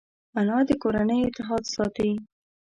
[0.39, 2.11] انا د کورنۍ اتحاد ساتي